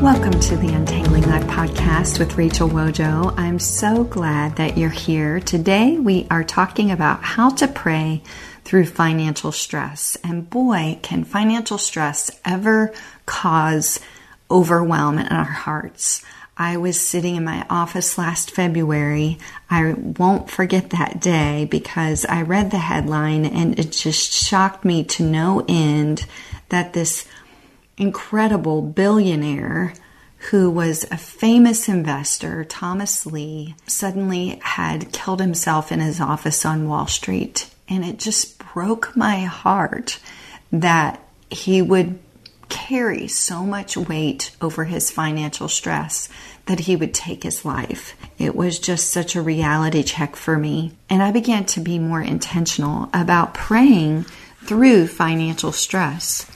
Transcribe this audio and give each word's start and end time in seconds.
Welcome 0.00 0.40
to 0.40 0.56
the 0.56 0.72
Untangling 0.72 1.24
Life 1.24 1.44
podcast 1.44 2.18
with 2.18 2.38
Rachel 2.38 2.70
Wojo. 2.70 3.34
I'm 3.36 3.58
so 3.58 4.04
glad 4.04 4.56
that 4.56 4.78
you're 4.78 4.88
here. 4.88 5.40
Today 5.40 5.98
we 5.98 6.26
are 6.30 6.42
talking 6.42 6.90
about 6.90 7.22
how 7.22 7.50
to 7.50 7.68
pray 7.68 8.22
through 8.64 8.86
financial 8.86 9.52
stress. 9.52 10.16
And 10.24 10.48
boy, 10.48 10.98
can 11.02 11.24
financial 11.24 11.76
stress 11.76 12.30
ever 12.46 12.94
cause 13.26 14.00
overwhelm 14.50 15.18
in 15.18 15.26
our 15.26 15.44
hearts. 15.44 16.24
I 16.56 16.78
was 16.78 16.98
sitting 16.98 17.36
in 17.36 17.44
my 17.44 17.66
office 17.68 18.16
last 18.16 18.52
February. 18.52 19.38
I 19.68 19.92
won't 19.92 20.50
forget 20.50 20.90
that 20.90 21.20
day 21.20 21.68
because 21.70 22.24
I 22.24 22.40
read 22.40 22.70
the 22.70 22.78
headline 22.78 23.44
and 23.44 23.78
it 23.78 23.92
just 23.92 24.32
shocked 24.32 24.82
me 24.82 25.04
to 25.04 25.22
no 25.22 25.62
end 25.68 26.24
that 26.70 26.94
this 26.94 27.26
incredible 28.00 28.82
billionaire 28.82 29.92
who 30.48 30.70
was 30.70 31.04
a 31.10 31.18
famous 31.18 31.86
investor, 31.88 32.64
Thomas 32.64 33.26
Lee, 33.26 33.74
suddenly 33.86 34.58
had 34.62 35.12
killed 35.12 35.40
himself 35.40 35.92
in 35.92 36.00
his 36.00 36.18
office 36.18 36.64
on 36.64 36.88
Wall 36.88 37.06
Street. 37.06 37.70
And 37.88 38.04
it 38.04 38.18
just 38.18 38.58
broke 38.72 39.14
my 39.14 39.40
heart 39.40 40.18
that 40.72 41.22
he 41.50 41.82
would 41.82 42.18
carry 42.70 43.28
so 43.28 43.64
much 43.64 43.96
weight 43.96 44.56
over 44.62 44.84
his 44.84 45.10
financial 45.10 45.68
stress 45.68 46.28
that 46.66 46.80
he 46.80 46.96
would 46.96 47.12
take 47.12 47.42
his 47.42 47.64
life. 47.64 48.16
It 48.38 48.54
was 48.54 48.78
just 48.78 49.10
such 49.10 49.36
a 49.36 49.42
reality 49.42 50.02
check 50.02 50.36
for 50.36 50.56
me. 50.56 50.92
And 51.10 51.22
I 51.22 51.32
began 51.32 51.66
to 51.66 51.80
be 51.80 51.98
more 51.98 52.22
intentional 52.22 53.10
about 53.12 53.52
praying 53.52 54.24
through 54.64 55.08
financial 55.08 55.72
stress. 55.72 56.46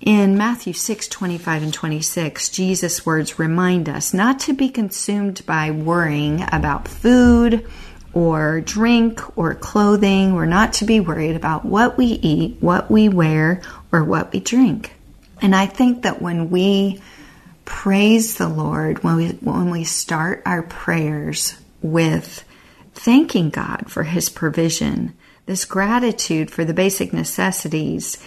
In 0.00 0.36
Matthew 0.36 0.74
6 0.74 1.08
25 1.08 1.62
and 1.62 1.74
26, 1.74 2.50
Jesus' 2.50 3.06
words 3.06 3.38
remind 3.38 3.88
us 3.88 4.12
not 4.12 4.40
to 4.40 4.52
be 4.52 4.68
consumed 4.68 5.44
by 5.46 5.70
worrying 5.70 6.44
about 6.52 6.86
food 6.86 7.66
or 8.12 8.60
drink 8.60 9.38
or 9.38 9.54
clothing. 9.54 10.34
We're 10.34 10.44
not 10.44 10.74
to 10.74 10.84
be 10.84 11.00
worried 11.00 11.34
about 11.34 11.64
what 11.64 11.96
we 11.96 12.06
eat, 12.06 12.58
what 12.60 12.90
we 12.90 13.08
wear, 13.08 13.62
or 13.90 14.04
what 14.04 14.32
we 14.32 14.40
drink. 14.40 14.92
And 15.40 15.54
I 15.54 15.64
think 15.64 16.02
that 16.02 16.20
when 16.20 16.50
we 16.50 17.00
praise 17.64 18.36
the 18.36 18.48
Lord, 18.48 19.02
when 19.02 19.16
we, 19.16 19.28
when 19.28 19.70
we 19.70 19.84
start 19.84 20.42
our 20.44 20.62
prayers 20.62 21.56
with 21.80 22.44
thanking 22.94 23.48
God 23.48 23.90
for 23.90 24.02
His 24.02 24.28
provision, 24.28 25.14
this 25.46 25.64
gratitude 25.64 26.50
for 26.50 26.64
the 26.64 26.74
basic 26.74 27.14
necessities 27.14 28.18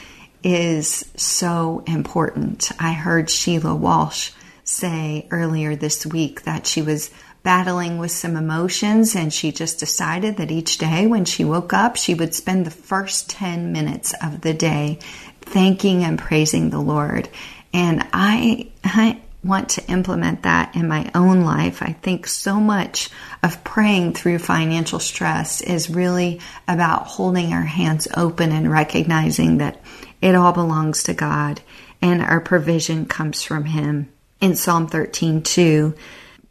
is 0.44 1.06
so 1.16 1.84
important. 1.88 2.72
I 2.80 2.94
heard 2.94 3.30
Sheila 3.30 3.76
Walsh 3.76 4.32
say 4.64 5.28
earlier 5.32 5.76
this 5.76 6.06
week 6.06 6.44
that 6.44 6.68
she 6.68 6.82
was 6.82 7.12
battling 7.42 7.98
with 7.98 8.12
some 8.12 8.36
emotions 8.36 9.16
and 9.16 9.34
she 9.34 9.52
just 9.52 9.80
decided 9.80 10.38
that 10.38 10.52
each 10.52 10.78
day 10.78 11.08
when 11.08 11.26
she 11.26 11.46
woke 11.46 11.74
up, 11.74 11.96
she 11.96 12.14
would 12.14 12.36
spend 12.36 12.66
the 12.66 12.72
first 12.72 13.30
10 13.30 13.72
minutes 13.72 14.14
of 14.22 14.42
the 14.42 14.54
day 14.54 15.00
thanking 15.42 16.04
and 16.04 16.20
praising 16.20 16.70
the 16.70 16.80
Lord. 16.80 17.30
And 17.74 18.08
I, 18.14 18.72
I 18.84 19.22
want 19.44 19.70
to 19.70 19.86
implement 19.90 20.44
that 20.44 20.76
in 20.76 20.88
my 20.88 21.10
own 21.16 21.42
life. 21.42 21.82
I 21.82 21.94
think 21.94 22.28
so 22.28 22.60
much 22.60 23.10
of 23.42 23.64
praying 23.64 24.14
through 24.14 24.40
financial 24.40 25.00
stress 25.00 25.62
is 25.62 25.90
really 25.90 26.42
about 26.68 27.08
holding 27.08 27.54
our 27.54 27.64
hands 27.64 28.08
open 28.18 28.52
and 28.52 28.70
recognizing 28.70 29.60
that 29.60 29.82
it 30.22 30.36
all 30.36 30.52
belongs 30.52 31.04
to 31.04 31.14
God 31.14 31.62
and 32.02 32.22
our 32.22 32.40
provision 32.40 33.06
comes 33.06 33.44
from 33.44 33.66
Him. 33.66 34.12
In 34.42 34.56
Psalm 34.56 34.88
13, 34.88 35.44
2, 35.44 35.94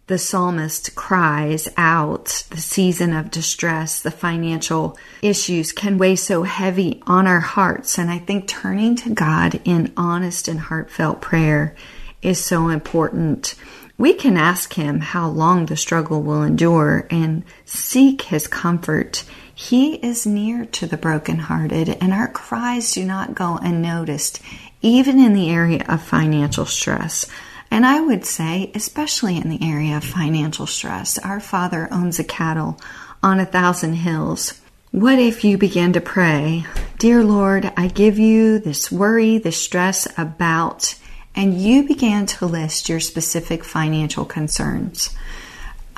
the 0.08 0.18
psalmist 0.18 0.94
cries 0.94 1.68
out 1.76 2.44
the 2.50 2.60
season 2.60 3.12
of 3.12 3.30
distress, 3.30 4.00
the 4.00 4.10
financial 4.10 4.96
issues 5.20 5.72
can 5.72 5.98
weigh 5.98 6.16
so 6.16 6.44
heavy 6.44 7.02
on 7.06 7.26
our 7.26 7.40
hearts. 7.40 7.98
And 7.98 8.10
I 8.10 8.18
think 8.18 8.48
turning 8.48 8.96
to 8.96 9.10
God 9.10 9.60
in 9.64 9.92
honest 9.96 10.48
and 10.48 10.60
heartfelt 10.60 11.20
prayer 11.20 11.76
is 12.22 12.42
so 12.42 12.68
important. 12.68 13.54
We 13.98 14.14
can 14.14 14.38
ask 14.38 14.72
Him 14.74 15.00
how 15.00 15.28
long 15.28 15.66
the 15.66 15.76
struggle 15.76 16.22
will 16.22 16.42
endure 16.42 17.06
and 17.10 17.44
seek 17.66 18.22
His 18.22 18.46
comfort. 18.46 19.24
He 19.60 19.94
is 19.94 20.24
near 20.24 20.66
to 20.66 20.86
the 20.86 20.96
brokenhearted, 20.96 21.88
and 22.00 22.12
our 22.12 22.28
cries 22.28 22.92
do 22.92 23.04
not 23.04 23.34
go 23.34 23.58
unnoticed, 23.60 24.40
even 24.82 25.18
in 25.18 25.32
the 25.32 25.50
area 25.50 25.84
of 25.88 26.00
financial 26.00 26.64
stress. 26.64 27.26
And 27.68 27.84
I 27.84 28.00
would 28.00 28.24
say, 28.24 28.70
especially 28.76 29.36
in 29.36 29.48
the 29.48 29.58
area 29.60 29.96
of 29.96 30.04
financial 30.04 30.68
stress, 30.68 31.18
our 31.18 31.40
Father 31.40 31.88
owns 31.90 32.20
a 32.20 32.24
cattle 32.24 32.78
on 33.20 33.40
a 33.40 33.44
thousand 33.44 33.94
hills. 33.94 34.60
What 34.92 35.18
if 35.18 35.42
you 35.42 35.58
began 35.58 35.92
to 35.94 36.00
pray, 36.00 36.64
Dear 37.00 37.24
Lord, 37.24 37.72
I 37.76 37.88
give 37.88 38.16
you 38.16 38.60
this 38.60 38.92
worry, 38.92 39.38
this 39.38 39.60
stress 39.60 40.06
about, 40.16 40.94
and 41.34 41.60
you 41.60 41.82
began 41.82 42.26
to 42.26 42.46
list 42.46 42.88
your 42.88 43.00
specific 43.00 43.64
financial 43.64 44.24
concerns. 44.24 45.16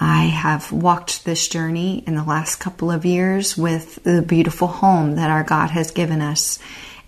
I 0.01 0.25
have 0.25 0.73
walked 0.73 1.27
this 1.27 1.47
journey 1.47 2.03
in 2.07 2.15
the 2.15 2.25
last 2.25 2.57
couple 2.57 2.91
of 2.91 3.05
years 3.05 3.59
with 3.59 4.03
the 4.03 4.23
beautiful 4.23 4.67
home 4.67 5.17
that 5.17 5.29
our 5.29 5.45
God 5.45 5.71
has 5.71 5.91
given 5.91 6.23
us. 6.23 6.59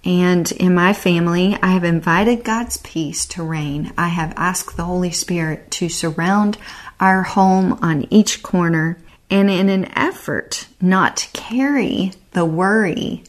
And 0.04 0.50
in 0.52 0.74
my 0.74 0.92
family, 0.92 1.56
I 1.62 1.68
have 1.68 1.84
invited 1.84 2.44
God's 2.44 2.76
peace 2.78 3.24
to 3.26 3.42
reign. 3.42 3.94
I 3.96 4.08
have 4.08 4.34
asked 4.36 4.76
the 4.76 4.84
Holy 4.84 5.10
Spirit 5.10 5.70
to 5.72 5.88
surround 5.88 6.58
our 7.00 7.22
home 7.22 7.78
on 7.80 8.06
each 8.12 8.42
corner. 8.42 8.98
And 9.30 9.48
in 9.48 9.70
an 9.70 9.86
effort 9.96 10.66
not 10.78 11.16
to 11.16 11.30
carry 11.32 12.12
the 12.32 12.44
worry, 12.44 13.24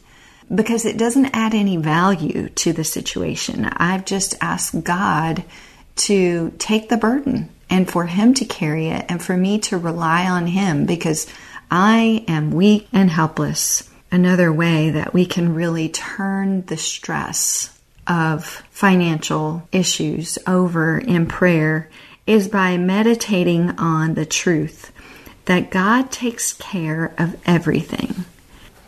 because 0.54 0.84
it 0.84 0.98
doesn't 0.98 1.34
add 1.34 1.54
any 1.54 1.78
value 1.78 2.50
to 2.50 2.74
the 2.74 2.84
situation, 2.84 3.64
I've 3.64 4.04
just 4.04 4.34
asked 4.42 4.84
God 4.84 5.42
to 5.96 6.52
take 6.58 6.90
the 6.90 6.98
burden 6.98 7.48
and 7.74 7.90
for 7.90 8.06
Him 8.06 8.34
to 8.34 8.44
carry 8.44 8.86
it 8.86 9.04
and 9.08 9.20
for 9.20 9.36
me 9.36 9.58
to 9.58 9.76
rely 9.76 10.30
on 10.30 10.46
Him 10.46 10.86
because 10.86 11.26
I 11.72 12.24
am 12.28 12.52
weak 12.52 12.86
and 12.92 13.10
helpless 13.10 13.90
another 14.12 14.52
way 14.52 14.90
that 14.90 15.12
we 15.12 15.26
can 15.26 15.56
really 15.56 15.88
turn 15.88 16.64
the 16.66 16.76
stress 16.76 17.76
of 18.06 18.44
financial 18.70 19.68
issues 19.72 20.38
over 20.46 20.98
in 20.98 21.26
prayer 21.26 21.90
is 22.28 22.46
by 22.46 22.76
meditating 22.76 23.70
on 23.70 24.14
the 24.14 24.24
truth 24.24 24.92
that 25.46 25.72
God 25.72 26.12
takes 26.12 26.52
care 26.52 27.12
of 27.18 27.36
everything. 27.44 28.24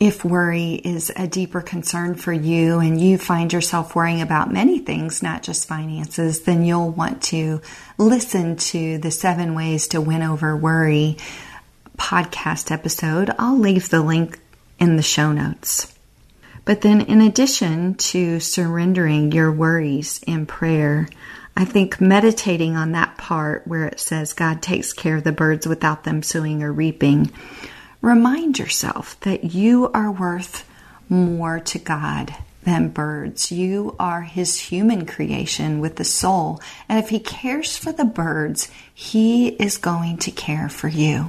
If 0.00 0.24
worry 0.24 0.74
is 0.74 1.10
a 1.16 1.26
deeper 1.26 1.60
concern 1.60 2.14
for 2.14 2.32
you 2.32 2.78
and 2.78 3.00
you 3.00 3.18
find 3.18 3.52
yourself 3.52 3.96
worrying 3.96 4.22
about 4.22 4.52
many 4.52 4.78
things, 4.78 5.24
not 5.24 5.42
just 5.42 5.66
finances, 5.66 6.42
then 6.42 6.64
you'll 6.64 6.90
want 6.90 7.20
to 7.24 7.60
listen 7.96 8.54
to 8.56 8.98
the 8.98 9.10
seven 9.10 9.56
ways 9.56 9.88
to 9.88 10.00
win 10.00 10.22
over 10.22 10.56
worry 10.56 11.16
podcast 11.96 12.70
episode. 12.70 13.34
I'll 13.40 13.58
leave 13.58 13.88
the 13.88 14.00
link 14.00 14.38
in 14.78 14.94
the 14.94 15.02
show 15.02 15.32
notes. 15.32 15.92
But 16.64 16.82
then, 16.82 17.00
in 17.00 17.20
addition 17.20 17.94
to 17.94 18.38
surrendering 18.38 19.32
your 19.32 19.50
worries 19.50 20.20
in 20.28 20.46
prayer, 20.46 21.08
I 21.56 21.64
think 21.64 22.00
meditating 22.00 22.76
on 22.76 22.92
that 22.92 23.18
part 23.18 23.66
where 23.66 23.86
it 23.86 23.98
says 23.98 24.32
God 24.32 24.62
takes 24.62 24.92
care 24.92 25.16
of 25.16 25.24
the 25.24 25.32
birds 25.32 25.66
without 25.66 26.04
them 26.04 26.22
sowing 26.22 26.62
or 26.62 26.72
reaping 26.72 27.32
remind 28.00 28.58
yourself 28.58 29.18
that 29.20 29.54
you 29.54 29.90
are 29.92 30.10
worth 30.10 30.68
more 31.08 31.60
to 31.60 31.78
God 31.78 32.34
than 32.64 32.88
birds. 32.88 33.50
You 33.50 33.96
are 33.98 34.22
His 34.22 34.58
human 34.60 35.06
creation 35.06 35.80
with 35.80 35.96
the 35.96 36.04
soul. 36.04 36.60
And 36.88 36.98
if 36.98 37.08
He 37.08 37.20
cares 37.20 37.76
for 37.76 37.92
the 37.92 38.04
birds, 38.04 38.70
He 38.92 39.48
is 39.48 39.78
going 39.78 40.18
to 40.18 40.30
care 40.30 40.68
for 40.68 40.88
you. 40.88 41.28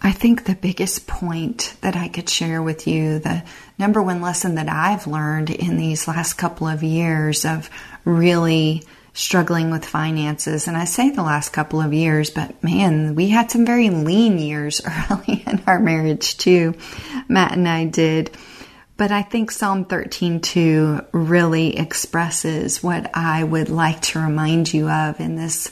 I 0.00 0.12
think 0.12 0.44
the 0.44 0.54
biggest 0.54 1.06
point 1.06 1.76
that 1.80 1.96
I 1.96 2.08
could 2.08 2.28
share 2.28 2.62
with 2.62 2.86
you, 2.86 3.18
the 3.18 3.42
number 3.78 4.02
one 4.02 4.20
lesson 4.20 4.54
that 4.54 4.68
I've 4.68 5.06
learned 5.06 5.50
in 5.50 5.76
these 5.76 6.06
last 6.06 6.34
couple 6.34 6.68
of 6.68 6.82
years 6.82 7.44
of 7.44 7.68
really 8.04 8.84
struggling 9.12 9.70
with 9.70 9.84
finances, 9.84 10.68
and 10.68 10.76
I 10.76 10.84
say 10.84 11.10
the 11.10 11.24
last 11.24 11.52
couple 11.52 11.80
of 11.80 11.92
years, 11.92 12.30
but 12.30 12.62
man, 12.62 13.16
we 13.16 13.28
had 13.28 13.50
some 13.50 13.66
very 13.66 13.90
lean 13.90 14.38
years 14.38 14.80
early 15.10 15.42
in 15.44 15.60
our 15.66 15.80
marriage 15.80 16.36
too. 16.36 16.74
Matt 17.28 17.52
and 17.52 17.68
I 17.68 17.84
did. 17.86 18.30
But 18.96 19.12
I 19.12 19.22
think 19.22 19.52
Psalm 19.52 19.84
13:2 19.84 21.06
really 21.12 21.78
expresses 21.78 22.82
what 22.82 23.10
I 23.14 23.44
would 23.44 23.68
like 23.68 24.00
to 24.02 24.18
remind 24.20 24.72
you 24.72 24.88
of 24.88 25.20
in 25.20 25.36
this 25.36 25.70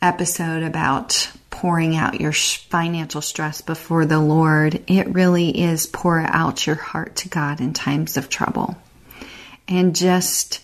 episode 0.00 0.62
about 0.62 1.30
pouring 1.58 1.96
out 1.96 2.20
your 2.20 2.32
financial 2.32 3.20
stress 3.20 3.62
before 3.62 4.06
the 4.06 4.20
Lord, 4.20 4.80
it 4.86 5.12
really 5.12 5.60
is 5.60 5.88
pour 5.88 6.20
out 6.20 6.68
your 6.68 6.76
heart 6.76 7.16
to 7.16 7.28
God 7.28 7.60
in 7.60 7.72
times 7.72 8.16
of 8.16 8.28
trouble. 8.28 8.76
And 9.66 9.96
just 9.96 10.60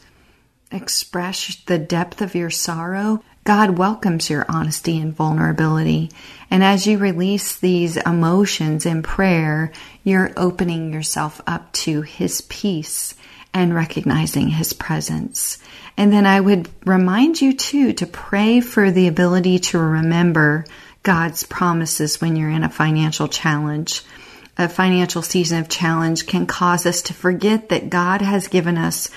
express 0.71 1.57
the 1.67 1.79
depth 1.79 2.23
of 2.23 2.37
your 2.37 2.51
sorrow. 2.51 3.25
God 3.43 3.77
welcomes 3.77 4.31
your 4.31 4.47
honesty 4.49 5.01
and 5.01 5.13
vulnerability. 5.13 6.13
And 6.49 6.63
as 6.63 6.87
you 6.87 6.99
release 6.99 7.57
these 7.57 7.97
emotions 7.97 8.87
in 8.87 9.03
prayer, 9.03 9.73
you're 10.05 10.31
opening 10.37 10.93
yourself 10.93 11.41
up 11.45 11.73
to 11.73 12.03
His 12.03 12.43
peace 12.43 13.17
and 13.55 13.73
recognizing 13.73 14.49
His 14.49 14.73
presence. 14.73 15.59
And 15.97 16.13
then 16.13 16.27
I 16.27 16.41
would 16.41 16.69
remind 16.85 17.41
you 17.41 17.55
too 17.55 17.93
to 17.95 18.07
pray 18.07 18.61
for 18.61 18.91
the 18.91 19.07
ability 19.07 19.61
to 19.61 19.79
remember 19.79 20.67
God's 21.05 21.45
promises 21.45 22.21
when 22.21 22.35
you're 22.35 22.51
in 22.51 22.65
a 22.65 22.69
financial 22.69 23.29
challenge. 23.29 24.03
A 24.59 24.69
financial 24.69 25.23
season 25.23 25.61
of 25.61 25.69
challenge 25.69 26.27
can 26.27 26.47
cause 26.47 26.85
us 26.85 27.03
to 27.03 27.15
forget 27.15 27.69
that 27.69 27.91
God 27.91 28.23
has 28.23 28.49
given 28.49 28.77
us 28.77 29.09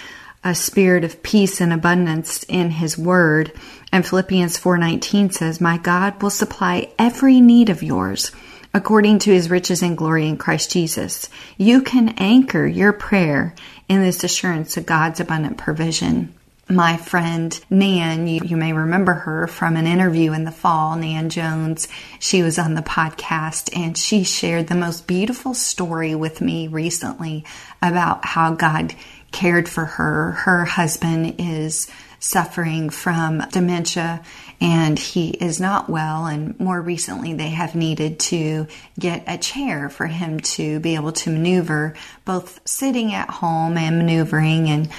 a 0.43 0.53
spirit 0.53 1.03
of 1.03 1.23
peace 1.23 1.59
and 1.59 1.73
abundance 1.73 2.43
in 2.43 2.69
his 2.69 2.97
word. 2.97 3.51
And 3.91 4.05
Philippians 4.05 4.57
4:19 4.57 5.31
says, 5.31 5.59
"My 5.59 5.77
God 5.77 6.21
will 6.21 6.29
supply 6.29 6.89
every 6.99 7.41
need 7.41 7.69
of 7.69 7.83
yours 7.83 8.31
according 8.73 9.19
to 9.19 9.31
his 9.31 9.49
riches 9.49 9.81
and 9.81 9.97
glory 9.97 10.27
in 10.27 10.37
Christ 10.37 10.71
Jesus." 10.71 11.29
You 11.57 11.81
can 11.81 12.09
anchor 12.17 12.65
your 12.65 12.93
prayer 12.93 13.55
in 13.87 14.01
this 14.01 14.23
assurance 14.23 14.77
of 14.77 14.85
God's 14.85 15.19
abundant 15.19 15.57
provision 15.57 16.33
my 16.69 16.97
friend 16.97 17.57
Nan, 17.69 18.27
you, 18.27 18.41
you, 18.43 18.57
may 18.57 18.73
remember 18.73 19.13
her 19.13 19.47
from 19.47 19.77
an 19.77 19.87
interview 19.87 20.33
in 20.33 20.43
the 20.43 20.51
fall, 20.51 20.95
Nan 20.97 21.29
Jones. 21.29 21.87
She 22.19 22.43
was 22.43 22.59
on 22.59 22.73
the 22.73 22.81
podcast 22.81 23.75
and 23.75 23.97
she 23.97 24.23
shared 24.23 24.67
the 24.67 24.75
most 24.75 25.07
beautiful 25.07 25.53
story 25.53 26.13
with 26.13 26.41
me 26.41 26.67
recently 26.67 27.45
about 27.81 28.25
how 28.25 28.53
God 28.53 28.93
cared 29.31 29.69
for 29.69 29.85
her. 29.85 30.31
Her 30.31 30.65
husband 30.65 31.35
is 31.39 31.87
suffering 32.19 32.89
from 32.89 33.39
dementia 33.51 34.21
and 34.59 34.97
he 34.97 35.29
is 35.29 35.59
not 35.59 35.89
well 35.89 36.25
and 36.25 36.59
more 36.59 36.81
recently 36.81 37.33
they 37.33 37.49
have 37.49 37.75
needed 37.75 38.19
to 38.19 38.67
get 38.99 39.23
a 39.27 39.37
chair 39.37 39.89
for 39.89 40.07
him 40.07 40.39
to 40.39 40.79
be 40.79 40.95
able 40.95 41.11
to 41.11 41.29
maneuver 41.29 41.93
both 42.25 42.59
sitting 42.65 43.13
at 43.13 43.29
home 43.29 43.77
and 43.77 43.97
maneuvering 43.97 44.67
and 44.69 44.89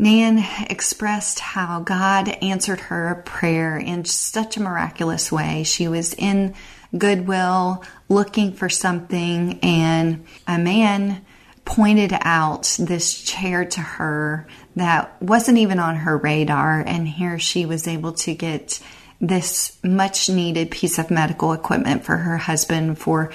Nan 0.00 0.42
expressed 0.70 1.40
how 1.40 1.80
God 1.80 2.30
answered 2.40 2.80
her 2.80 3.22
prayer 3.26 3.76
in 3.76 4.06
such 4.06 4.56
a 4.56 4.62
miraculous 4.62 5.30
way. 5.30 5.62
She 5.62 5.88
was 5.88 6.14
in 6.14 6.54
Goodwill 6.96 7.84
looking 8.08 8.54
for 8.54 8.70
something, 8.70 9.60
and 9.62 10.24
a 10.46 10.58
man 10.58 11.22
pointed 11.66 12.14
out 12.22 12.76
this 12.80 13.22
chair 13.22 13.66
to 13.66 13.80
her 13.80 14.46
that 14.80 15.20
wasn't 15.22 15.58
even 15.58 15.78
on 15.78 15.96
her 15.96 16.16
radar. 16.16 16.80
And 16.80 17.06
here 17.06 17.38
she 17.38 17.66
was 17.66 17.86
able 17.86 18.12
to 18.12 18.34
get 18.34 18.80
this 19.20 19.78
much 19.84 20.28
needed 20.28 20.70
piece 20.70 20.98
of 20.98 21.10
medical 21.10 21.52
equipment 21.52 22.04
for 22.04 22.16
her 22.16 22.38
husband 22.38 22.98
for 22.98 23.32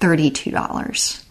$32 0.00 1.22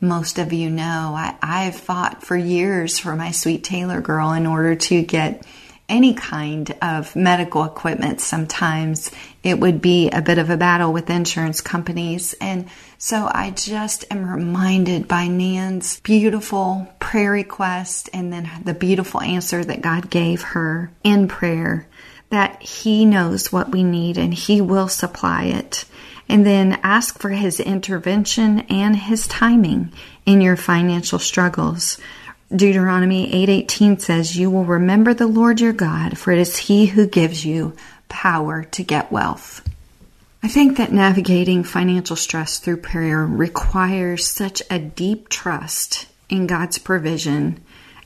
most 0.00 0.38
of 0.38 0.52
you 0.52 0.70
know, 0.70 1.14
I, 1.14 1.36
I've 1.42 1.76
fought 1.76 2.22
for 2.24 2.36
years 2.36 2.98
for 2.98 3.14
my 3.14 3.32
sweet 3.32 3.62
Taylor 3.62 4.00
girl 4.00 4.32
in 4.32 4.46
order 4.46 4.74
to 4.74 5.02
get 5.02 5.44
any 5.90 6.14
kind 6.14 6.74
of 6.80 7.14
medical 7.14 7.64
equipment. 7.64 8.20
Sometimes 8.20 9.10
it 9.42 9.58
would 9.58 9.82
be 9.82 10.08
a 10.10 10.22
bit 10.22 10.38
of 10.38 10.48
a 10.48 10.56
battle 10.56 10.92
with 10.92 11.10
insurance 11.10 11.60
companies. 11.60 12.34
And 12.40 12.68
so 12.96 13.28
I 13.30 13.50
just 13.50 14.04
am 14.10 14.30
reminded 14.30 15.08
by 15.08 15.26
Nan's 15.26 16.00
beautiful 16.00 16.88
prayer 17.00 17.32
request 17.32 18.08
and 18.14 18.32
then 18.32 18.48
the 18.64 18.74
beautiful 18.74 19.20
answer 19.20 19.62
that 19.64 19.82
God 19.82 20.08
gave 20.08 20.42
her 20.42 20.90
in 21.04 21.28
prayer 21.28 21.86
that 22.30 22.62
He 22.62 23.04
knows 23.04 23.52
what 23.52 23.70
we 23.70 23.82
need 23.82 24.16
and 24.16 24.32
He 24.32 24.60
will 24.60 24.88
supply 24.88 25.44
it 25.44 25.84
and 26.30 26.46
then 26.46 26.78
ask 26.84 27.18
for 27.18 27.30
his 27.30 27.58
intervention 27.58 28.60
and 28.70 28.94
his 28.94 29.26
timing 29.26 29.92
in 30.24 30.40
your 30.40 30.56
financial 30.56 31.18
struggles. 31.18 31.98
Deuteronomy 32.54 33.32
8:18 33.32 33.98
says, 33.98 34.36
"You 34.36 34.50
will 34.50 34.64
remember 34.64 35.14
the 35.14 35.26
Lord 35.26 35.60
your 35.60 35.72
God, 35.72 36.18
for 36.18 36.32
it 36.32 36.38
is 36.38 36.56
he 36.56 36.86
who 36.86 37.06
gives 37.06 37.44
you 37.44 37.74
power 38.08 38.64
to 38.64 38.82
get 38.82 39.12
wealth." 39.12 39.62
I 40.42 40.48
think 40.48 40.76
that 40.76 40.92
navigating 40.92 41.64
financial 41.64 42.16
stress 42.16 42.58
through 42.58 42.78
prayer 42.78 43.24
requires 43.24 44.26
such 44.26 44.62
a 44.70 44.78
deep 44.78 45.28
trust 45.28 46.06
in 46.28 46.46
God's 46.46 46.78
provision 46.78 47.60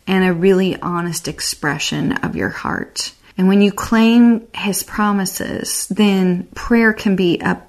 and 0.07 0.25
a 0.25 0.33
really 0.33 0.81
honest 0.81 1.29
expression 1.29 2.13
of 2.13 2.37
your 2.37 2.51
heart. 2.51 3.13
And 3.39 3.49
when 3.49 3.63
you 3.63 3.73
claim 3.73 4.43
his 4.53 4.83
promises, 4.83 5.87
then 5.91 6.49
prayer 6.55 6.93
can 6.93 7.17
be 7.17 7.39
a 7.41 7.63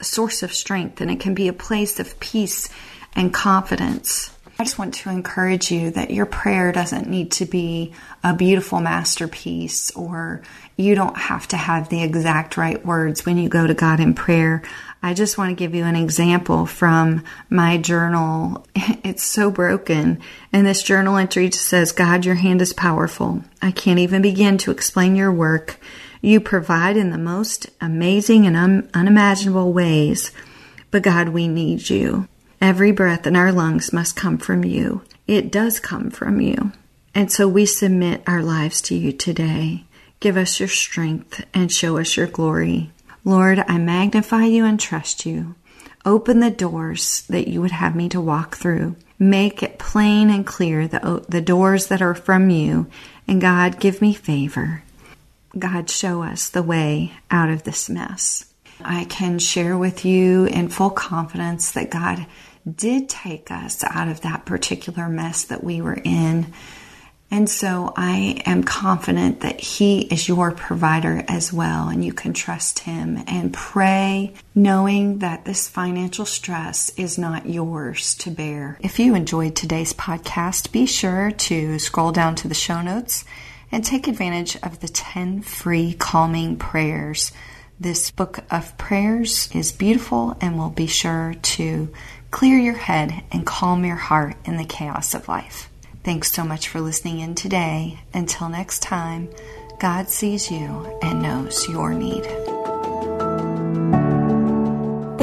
a 0.00 0.04
source 0.04 0.42
of 0.42 0.54
strength 0.54 1.00
and 1.00 1.10
it 1.10 1.20
can 1.20 1.34
be 1.34 1.48
a 1.48 1.52
place 1.52 1.98
of 1.98 2.18
peace 2.20 2.68
and 3.14 3.32
confidence. 3.32 4.30
I 4.60 4.64
just 4.64 4.76
want 4.76 4.94
to 4.94 5.10
encourage 5.10 5.70
you 5.70 5.92
that 5.92 6.10
your 6.10 6.26
prayer 6.26 6.72
doesn't 6.72 7.08
need 7.08 7.30
to 7.32 7.46
be 7.46 7.92
a 8.24 8.34
beautiful 8.34 8.80
masterpiece 8.80 9.92
or 9.92 10.42
you 10.76 10.96
don't 10.96 11.16
have 11.16 11.46
to 11.48 11.56
have 11.56 11.88
the 11.88 12.02
exact 12.02 12.56
right 12.56 12.84
words 12.84 13.24
when 13.24 13.38
you 13.38 13.48
go 13.48 13.68
to 13.68 13.74
God 13.74 14.00
in 14.00 14.14
prayer. 14.14 14.62
I 15.00 15.14
just 15.14 15.38
want 15.38 15.50
to 15.50 15.54
give 15.54 15.76
you 15.76 15.84
an 15.84 15.94
example 15.94 16.66
from 16.66 17.22
my 17.48 17.78
journal. 17.78 18.66
It's 19.04 19.22
so 19.22 19.50
broken. 19.50 20.20
And 20.52 20.66
this 20.66 20.82
journal 20.82 21.16
entry 21.16 21.48
just 21.48 21.66
says, 21.66 21.92
God, 21.92 22.24
your 22.26 22.34
hand 22.34 22.60
is 22.60 22.72
powerful. 22.72 23.42
I 23.62 23.70
can't 23.70 24.00
even 24.00 24.22
begin 24.22 24.58
to 24.58 24.72
explain 24.72 25.14
your 25.16 25.32
work. 25.32 25.78
You 26.20 26.40
provide 26.40 26.96
in 26.96 27.10
the 27.10 27.16
most 27.16 27.70
amazing 27.80 28.44
and 28.44 28.56
un- 28.56 28.90
unimaginable 28.92 29.72
ways. 29.72 30.32
But 30.90 31.04
God, 31.04 31.28
we 31.28 31.46
need 31.46 31.88
you. 31.88 32.28
Every 32.60 32.90
breath 32.90 33.26
in 33.26 33.36
our 33.36 33.52
lungs 33.52 33.92
must 33.92 34.16
come 34.16 34.38
from 34.38 34.64
you. 34.64 35.02
It 35.26 35.52
does 35.52 35.78
come 35.78 36.10
from 36.10 36.40
you. 36.40 36.72
And 37.14 37.30
so 37.30 37.46
we 37.46 37.66
submit 37.66 38.22
our 38.26 38.42
lives 38.42 38.80
to 38.82 38.94
you 38.94 39.12
today. 39.12 39.84
Give 40.20 40.36
us 40.36 40.58
your 40.58 40.68
strength 40.68 41.44
and 41.54 41.70
show 41.70 41.98
us 41.98 42.16
your 42.16 42.26
glory. 42.26 42.90
Lord, 43.24 43.64
I 43.68 43.78
magnify 43.78 44.44
you 44.44 44.64
and 44.64 44.80
trust 44.80 45.24
you. 45.24 45.54
Open 46.04 46.40
the 46.40 46.50
doors 46.50 47.22
that 47.28 47.48
you 47.48 47.60
would 47.60 47.70
have 47.70 47.94
me 47.94 48.08
to 48.08 48.20
walk 48.20 48.56
through. 48.56 48.96
Make 49.18 49.62
it 49.62 49.78
plain 49.78 50.30
and 50.30 50.46
clear 50.46 50.88
the, 50.88 51.24
the 51.28 51.40
doors 51.40 51.88
that 51.88 52.02
are 52.02 52.14
from 52.14 52.50
you. 52.50 52.86
And 53.26 53.40
God, 53.40 53.78
give 53.78 54.00
me 54.00 54.14
favor. 54.14 54.82
God, 55.56 55.90
show 55.90 56.22
us 56.22 56.48
the 56.48 56.62
way 56.62 57.12
out 57.30 57.50
of 57.50 57.64
this 57.64 57.88
mess. 57.88 58.47
I 58.84 59.04
can 59.04 59.38
share 59.38 59.76
with 59.76 60.04
you 60.04 60.46
in 60.46 60.68
full 60.68 60.90
confidence 60.90 61.72
that 61.72 61.90
God 61.90 62.26
did 62.68 63.08
take 63.08 63.50
us 63.50 63.82
out 63.84 64.08
of 64.08 64.20
that 64.22 64.44
particular 64.44 65.08
mess 65.08 65.44
that 65.44 65.64
we 65.64 65.80
were 65.80 65.98
in. 66.04 66.52
And 67.30 67.48
so 67.48 67.92
I 67.94 68.42
am 68.46 68.64
confident 68.64 69.40
that 69.40 69.60
He 69.60 70.00
is 70.00 70.28
your 70.28 70.50
provider 70.52 71.24
as 71.28 71.52
well, 71.52 71.88
and 71.88 72.02
you 72.02 72.14
can 72.14 72.32
trust 72.32 72.80
Him 72.80 73.22
and 73.26 73.52
pray 73.52 74.32
knowing 74.54 75.18
that 75.18 75.44
this 75.44 75.68
financial 75.68 76.24
stress 76.24 76.90
is 76.96 77.18
not 77.18 77.46
yours 77.46 78.14
to 78.16 78.30
bear. 78.30 78.78
If 78.80 78.98
you 78.98 79.14
enjoyed 79.14 79.56
today's 79.56 79.92
podcast, 79.92 80.72
be 80.72 80.86
sure 80.86 81.30
to 81.32 81.78
scroll 81.78 82.12
down 82.12 82.34
to 82.36 82.48
the 82.48 82.54
show 82.54 82.80
notes 82.80 83.26
and 83.70 83.84
take 83.84 84.08
advantage 84.08 84.56
of 84.62 84.80
the 84.80 84.88
10 84.88 85.42
free 85.42 85.92
calming 85.92 86.56
prayers. 86.56 87.32
This 87.80 88.10
book 88.10 88.40
of 88.50 88.76
prayers 88.76 89.48
is 89.54 89.70
beautiful 89.70 90.36
and 90.40 90.58
will 90.58 90.70
be 90.70 90.88
sure 90.88 91.34
to 91.40 91.88
clear 92.32 92.58
your 92.58 92.74
head 92.74 93.22
and 93.30 93.46
calm 93.46 93.84
your 93.84 93.96
heart 93.96 94.36
in 94.44 94.56
the 94.56 94.64
chaos 94.64 95.14
of 95.14 95.28
life. 95.28 95.70
Thanks 96.02 96.32
so 96.32 96.42
much 96.42 96.68
for 96.68 96.80
listening 96.80 97.20
in 97.20 97.36
today. 97.36 98.00
Until 98.12 98.48
next 98.48 98.82
time, 98.82 99.28
God 99.78 100.08
sees 100.08 100.50
you 100.50 100.98
and 101.02 101.22
knows 101.22 101.68
your 101.68 101.94
need. 101.94 102.47